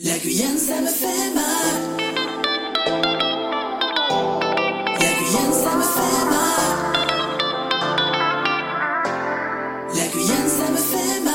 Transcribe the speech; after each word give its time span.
La 0.00 0.16
Guyane, 0.16 0.56
ça 0.56 0.80
me 0.80 0.86
fait 0.86 1.34
mal. 1.34 1.76
La 5.00 5.10
Guyane, 5.18 5.52
ça 5.52 5.74
me 5.74 5.82
fait 5.82 6.24
mal. 6.30 6.92
La 9.96 10.06
Guyane, 10.06 10.48
ça 10.48 10.70
me 10.70 10.76
fait 10.76 11.20
mal. 11.24 11.34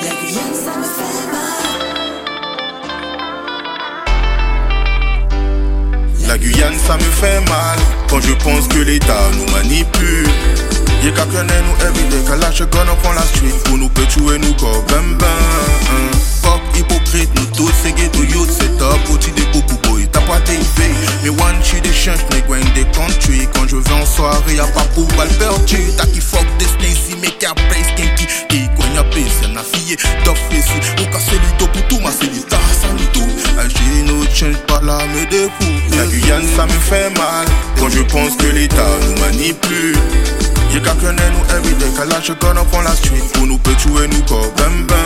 La 0.00 0.12
Guyane, 0.14 0.54
ça 0.54 0.72
me 0.78 0.84
fait 0.84 1.26
mal. 1.32 1.64
La 6.28 6.38
Guyane, 6.38 6.78
ça 6.86 6.94
me 6.94 7.02
fait 7.02 7.40
mal 7.50 7.78
quand 8.08 8.20
je 8.20 8.34
pense 8.34 8.68
que 8.68 8.78
l'État 8.78 9.28
nous 9.36 9.52
manipule. 9.52 10.69
Y'a 11.02 11.10
qu'à 11.12 11.24
connaître 11.24 11.64
nous 11.64 11.86
everyday, 11.86 12.22
qu'à 12.26 12.36
lâcher 12.36 12.64
qu'on 12.64 12.96
prend 12.96 13.12
la 13.12 13.22
street 13.22 13.54
pour 13.64 13.78
nous 13.78 13.88
peut 13.88 14.04
tuer 14.06 14.38
nous 14.38 14.52
corps 14.54 14.84
ben 14.88 15.16
ben. 15.18 15.26
Fuck 16.42 16.60
hypocrite, 16.76 17.30
nous 17.36 17.46
tous 17.56 17.72
c'est 17.82 17.92
ghetto 17.92 18.22
youth, 18.22 18.50
c'est 18.50 18.76
top, 18.76 18.98
au-dessus 19.10 19.30
des 19.30 19.46
beaucoup 19.52 19.76
boy. 19.88 20.06
T'as 20.12 20.20
pas 20.20 20.40
tes 20.40 20.52
faits, 20.52 20.92
mais 21.22 21.30
one 21.30 21.56
she 21.64 21.80
des 21.80 21.92
change, 21.92 22.20
mais 22.30 22.42
grind 22.46 22.70
des 22.74 22.84
country. 22.92 23.48
Quand 23.54 23.66
je 23.66 23.76
vais 23.76 23.92
en 23.92 24.04
soirée, 24.04 24.56
y'a 24.56 24.66
pas 24.66 24.84
pour 24.94 25.06
balle 25.16 25.28
perdu. 25.38 25.78
T'as 25.96 26.06
qui 26.06 26.20
fuck 26.20 26.46
des 26.58 26.66
si 26.66 27.16
mais 27.22 27.30
qu'à 27.30 27.54
place, 27.54 27.94
kinky. 27.96 28.26
Qui 28.48 28.68
cogne 28.76 28.98
à 28.98 29.04
pace, 29.04 29.40
y'a 29.42 29.48
n'a 29.48 29.62
fille, 29.62 29.96
d'off 30.24 30.38
ici. 30.52 30.76
Ou 31.00 31.04
qu'à 31.10 31.18
ma 32.02 32.12
solita, 32.12 32.58
ça 32.80 32.88
nous 32.92 33.06
tout. 33.12 33.26
Nous 34.06 34.24
change 34.34 34.56
pas 34.66 34.80
là, 34.82 34.98
mais 35.14 35.26
des 35.26 35.48
fous. 35.58 35.96
La 35.96 36.06
Guyane, 36.06 36.46
ça 36.56 36.64
me 36.66 36.70
fait 36.70 37.10
mal 37.10 37.46
quand 37.78 37.88
je 37.88 38.00
pense 38.00 38.36
que 38.36 38.46
l'État 38.46 38.86
nous 39.06 39.20
manipule. 39.20 39.96
Y'a 40.72 40.78
qu'à 40.80 40.92
connaître 40.94 41.32
nous 41.32 41.56
everyday, 41.56 41.90
qu'à 41.96 42.04
lâcher 42.04 42.34
qu'on 42.34 42.64
prend 42.66 42.82
la 42.82 42.94
street 42.94 43.22
pour 43.34 43.46
nous 43.46 43.58
peut 43.58 43.74
tuer 43.74 44.06
nous 44.06 44.22
corps 44.22 44.52
ben 44.56 44.86
ben. 44.86 44.96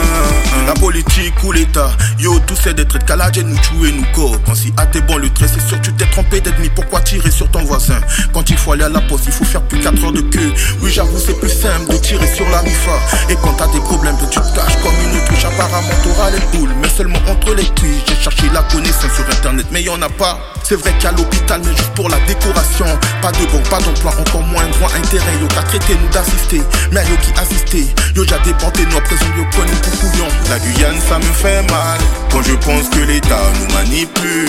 La 0.67 0.75
politique 0.75 1.35
ou 1.43 1.53
l'État, 1.53 1.91
yo 2.19 2.39
tous 2.47 2.57
ces 2.57 2.75
des 2.75 2.85
traits 2.85 3.07
de 3.07 3.43
nous 3.43 3.57
tuer 3.57 3.93
nous 3.93 4.05
corps. 4.15 4.37
Quand 4.45 4.55
si 4.55 4.73
à 4.77 4.87
tes 4.87 5.01
bon 5.01 5.17
le 5.17 5.31
trait, 5.31 5.47
c'est 5.49 5.67
sûr 5.67 5.81
tu 5.81 5.93
t'es 5.95 6.07
trompé 6.07 6.41
d'ennemi, 6.41 6.71
pourquoi 6.75 7.01
tirer 7.01 7.31
sur 7.31 7.51
ton 7.51 7.65
voisin? 7.65 8.01
Quand 8.33 8.49
il 8.51 8.57
faut 8.57 8.73
aller 8.73 8.85
à 8.85 8.89
la 8.89 9.01
poste, 9.01 9.25
il 9.27 9.33
faut 9.33 9.45
faire 9.45 9.63
plus 9.63 9.81
4 9.81 10.05
heures 10.05 10.13
de 10.13 10.21
queue. 10.21 10.53
Oui 10.83 10.91
j'avoue 10.93 11.19
c'est 11.19 11.39
plus 11.41 11.49
simple 11.51 11.93
de 11.93 11.97
tirer 11.97 12.27
sur 12.35 12.49
la 12.51 12.63
mifa. 12.63 12.99
Et 13.31 13.37
quand 13.37 13.55
t'as 13.55 13.69
des 13.69 13.81
problèmes, 13.81 14.17
tu 14.19 14.27
te 14.27 14.55
caches 14.55 14.77
comme 14.83 14.95
une 15.05 15.25
touche. 15.27 15.45
Apparemment 15.45 15.95
t'auras 16.03 16.31
les 16.31 16.41
poules, 16.53 16.75
mais 16.81 16.89
seulement 16.89 17.21
entre 17.29 17.55
les 17.55 17.67
cuisses. 17.75 18.14
J'ai 18.25 18.31
cherché 18.31 18.49
la 18.55 18.63
connaissance 18.63 19.13
sur 19.15 19.27
internet, 19.27 19.67
mais 19.71 19.83
y 19.83 19.89
en 19.91 20.01
a 20.01 20.09
pas. 20.09 20.39
C'est 20.63 20.77
vrai 20.77 20.95
qu'à 20.99 21.13
l'hôpital, 21.13 21.61
mais 21.63 21.77
juste 21.77 21.93
pour 21.95 22.09
la 22.09 22.19
décoration. 22.21 22.87
Pas 23.21 23.31
de 23.33 23.45
bon, 23.53 23.61
pas 23.69 23.81
d'emploi, 23.81 24.13
encore 24.19 24.43
moins 24.45 24.65
de 24.65 24.73
droit 24.73 24.89
intérêt. 24.97 25.35
Yo, 25.43 25.47
t'as 25.49 25.63
traité 25.65 25.95
nous 26.01 26.09
d'assister, 26.09 26.63
mais 26.91 27.05
yo 27.05 27.17
qui 27.21 27.39
assisté. 27.39 27.87
Yo, 28.17 28.25
j'ai 28.25 28.39
déporté 28.45 28.87
nous 28.87 28.97
à 28.97 29.01
présent, 29.03 29.27
yo, 29.37 29.45
pour 29.51 29.65
couillon. 30.01 30.29
La 30.49 30.59
Guyane, 30.59 30.99
ça 31.07 31.19
me 31.19 31.25
fait 31.25 31.71
mal 31.71 32.01
quand 32.31 32.43
je 32.43 32.55
pense 32.55 32.89
que 32.89 33.01
l'État 33.01 33.53
nous 33.61 33.75
manipule. 33.75 34.49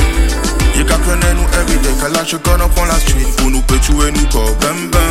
Y'a 0.77 0.83
qu'à 0.85 0.95
connaître 0.95 1.35
nous 1.35 1.59
everyday, 1.59 1.89
qu'à 1.99 2.09
lâcher 2.09 2.37
qu'on 2.37 2.69
prend 2.69 2.85
la 2.85 2.97
street 2.99 3.27
pour 3.37 3.49
nous 3.49 3.61
peut 3.63 3.79
nous 3.89 4.27
corps 4.27 4.55
ben 4.61 4.89
ben. 4.89 5.04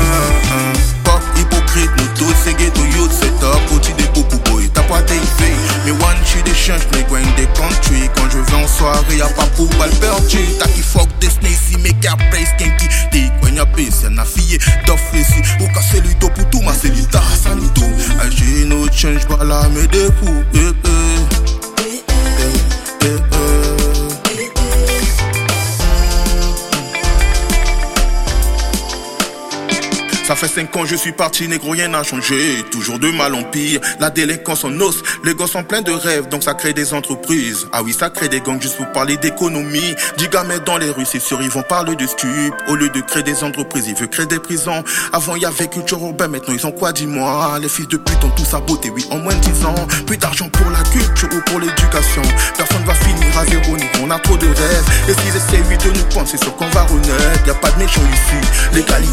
Change, 6.64 6.86
mais 6.92 7.04
grind 7.04 7.28
des 7.36 7.46
country. 7.58 8.08
Quand 8.16 8.28
je 8.30 8.38
vais 8.38 8.64
en 8.64 8.66
soirée, 8.66 9.16
y'a 9.16 9.28
pas 9.28 9.46
pour 9.56 9.68
balle 9.76 9.90
perdu. 10.00 10.38
T'as 10.58 10.68
qui 10.68 10.82
fuck 10.82 11.08
des 11.20 11.28
si 11.28 11.76
mais 11.82 11.92
qu'à 12.00 12.16
place, 12.30 12.48
kinky. 12.58 12.88
T'es 13.10 13.30
cogne 13.42 13.60
à 13.60 13.66
pace, 13.66 14.02
y'a 14.02 14.10
n'a 14.10 14.24
fille, 14.24 14.58
d'off 14.86 15.02
ici. 15.14 15.40
Ou 15.60 15.66
qu'à 15.66 15.82
celui-to 15.82 16.28
pour 16.30 16.48
tout, 16.50 16.62
ma 16.62 16.72
celui-ta, 16.72 17.22
ça 17.42 17.54
nous 17.54 17.68
tout. 17.70 17.92
Agir 18.20 18.66
nous 18.66 18.86
change 18.92 19.26
pas 19.26 19.44
là, 19.44 19.68
mais 19.74 19.86
des 19.88 20.08
Ça 30.24 30.34
fait 30.34 30.48
5 30.48 30.74
ans 30.76 30.86
je 30.86 30.96
suis 30.96 31.12
parti, 31.12 31.46
négro, 31.48 31.72
rien 31.72 31.88
n'a 31.88 32.02
changé. 32.02 32.64
Toujours 32.70 32.98
de 32.98 33.10
mal 33.10 33.34
en 33.34 33.42
pire, 33.42 33.78
la 34.00 34.08
délinquance 34.08 34.64
en 34.64 34.72
os. 34.80 35.02
Les 35.22 35.34
gosses 35.34 35.52
sont 35.52 35.64
pleins 35.64 35.82
de 35.82 35.92
rêves, 35.92 36.28
donc 36.30 36.42
ça 36.42 36.54
crée 36.54 36.72
des 36.72 36.94
entreprises. 36.94 37.66
Ah 37.72 37.82
oui, 37.82 37.92
ça 37.92 38.08
crée 38.08 38.30
des 38.30 38.40
gangs 38.40 38.60
juste 38.60 38.78
pour 38.78 38.90
parler 38.92 39.18
d'économie. 39.18 39.94
Dix 40.16 40.28
gamins 40.28 40.58
dans 40.64 40.78
les 40.78 40.88
rues, 40.88 41.04
c'est 41.04 41.20
sûr, 41.20 41.42
ils 41.42 41.50
vont 41.50 41.62
parler 41.62 41.94
de 41.94 42.06
stup. 42.06 42.54
Au 42.68 42.74
lieu 42.74 42.88
de 42.88 43.02
créer 43.02 43.22
des 43.22 43.44
entreprises, 43.44 43.86
ils 43.86 43.94
veulent 43.94 44.08
créer 44.08 44.24
des 44.24 44.38
prisons. 44.38 44.82
Avant, 45.12 45.36
il 45.36 45.42
y 45.42 45.44
avait 45.44 45.68
culture 45.68 46.00
urbaine, 46.00 46.30
maintenant 46.30 46.54
ils 46.54 46.66
ont 46.66 46.72
quoi, 46.72 46.92
dis-moi? 46.92 47.58
Les 47.60 47.68
fils 47.68 47.88
de 47.88 47.98
pute 47.98 48.24
ont 48.24 48.30
tout 48.30 48.46
saboté, 48.46 48.88
oui, 48.88 49.06
en 49.10 49.18
moins 49.18 49.34
de 49.34 49.40
10 49.40 49.66
ans. 49.66 49.74
Plus 50.06 50.16
d'argent 50.16 50.48
pour 50.48 50.70
la 50.70 50.82
culture 50.84 51.28
ou 51.34 51.40
pour 51.42 51.60
l'éducation. 51.60 52.22
Personne 52.56 52.84
va 52.84 52.94
finir 52.94 53.38
à 53.38 53.44
zéro, 53.44 53.76
on 54.02 54.10
a 54.10 54.18
trop 54.20 54.38
de 54.38 54.46
rêves. 54.46 54.84
Et 55.06 55.12
s'ils 55.12 55.36
essayent, 55.36 55.64
oui, 55.68 55.76
de 55.76 55.98
nous 55.98 56.04
prendre, 56.06 56.28
c'est 56.28 56.42
sûr 56.42 56.56
qu'on 56.56 56.68
va 56.68 56.84
renaître. 56.84 57.46
Y 57.46 57.50
a 57.50 57.54
pas 57.54 57.70
de 57.72 57.78
méchants 57.78 58.00
ici, 58.10 58.48
l'égalité 58.72 59.03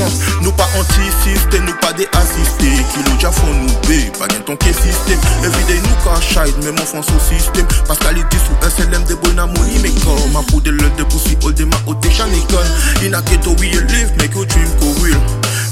des 0.00 0.10
chances. 0.10 0.20
Nous 0.42 0.52
pas 0.52 0.68
anti-système, 0.76 1.64
nous 1.66 1.76
pas 1.80 1.92
des 1.92 2.08
assistés. 2.12 2.82
Kilo 2.92 3.14
déjà 3.14 3.30
font 3.30 3.46
nous 3.46 3.88
bé, 3.88 4.10
pas 4.18 4.26
bien 4.26 4.40
ton 4.40 4.56
qui 4.56 4.68
système. 4.68 5.20
Everyday 5.44 5.80
nous 5.82 6.04
cache 6.04 6.36
même 6.62 6.78
en 6.78 6.86
France 6.86 7.06
au 7.14 7.34
système. 7.34 7.66
Parce 7.86 7.98
qu'à 7.98 8.12
l'été 8.12 8.36
sous 8.38 8.68
SLM 8.68 9.04
des 9.04 9.14
bonnes 9.14 9.38
amonies, 9.38 9.78
mais 9.82 9.90
comme 10.04 10.32
ma 10.32 10.42
peau 10.42 10.60
de 10.60 10.70
l'œil 10.70 10.90
de 10.98 11.04
pussy, 11.04 11.36
all 11.44 11.54
de 11.54 11.64
ma 11.64 11.76
haute 11.86 12.00
déjà 12.00 12.26
n'école. 12.26 12.66
In 13.04 13.14
a 13.14 13.22
ghetto, 13.22 13.50
we 13.58 13.70
live, 13.70 14.12
make 14.18 14.34
your 14.34 14.46
dream 14.46 14.68
go 14.80 14.92
real. 15.02 15.20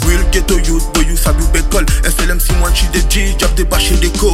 Real 0.07 0.25
ghetto 0.31 0.59
youth, 0.59 0.93
boy, 0.95 1.05
you 1.05 1.17
sabi 1.17 1.43
ou 1.43 1.49
bécole. 1.49 1.87
SLM 2.05 2.41
si 2.41 2.53
moi, 2.55 2.71
des 2.93 3.05
G, 3.09 3.37
job 3.39 3.55
des 3.55 3.65
bâches 3.65 3.93
des 4.01 4.11
co. 4.11 4.33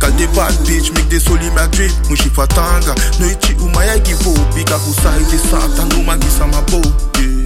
Cal 0.00 0.14
des 0.16 0.26
bad 0.28 0.54
bitch, 0.66 0.92
make 0.92 1.08
des 1.08 1.20
soli 1.20 1.50
Madrid. 1.50 1.92
Mouchi 2.08 2.30
fatanga, 2.30 2.94
no 3.20 3.26
ichi 3.26 3.54
ou 3.60 3.68
maya 3.68 3.98
givo. 4.04 4.34
Bika 4.54 4.78
kusai, 4.78 5.22
des 5.30 5.38
satan, 5.38 5.88
no 5.90 6.02
magi 6.02 6.28
samabo. 6.30 6.80
Yeah. 7.18 7.44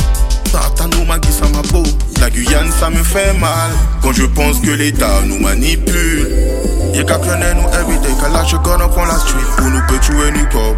Satano 0.48 1.04
Magui 1.04 1.30
Samabo. 1.30 1.57
La 1.57 1.57
Guyane, 1.57 1.57
ça 2.78 2.90
me 2.90 3.02
fait 3.02 3.32
mal 3.40 3.70
quand 4.00 4.12
je 4.12 4.24
pense 4.24 4.60
que 4.60 4.70
l'État 4.70 5.20
nous 5.26 5.40
manipule. 5.40 6.28
Y'a 6.94 7.02
qu'à 7.02 7.18
nous 7.18 7.68
everyday, 7.80 8.14
qu'à 8.20 8.28
lâcher 8.28 8.56
qu'on 8.58 8.88
prend 8.88 9.04
la 9.04 9.18
street 9.18 9.44
pour 9.56 9.66
nous 9.66 9.80
peut 9.88 9.98
tuer 10.00 10.30
nous 10.32 10.46
corps. 10.50 10.76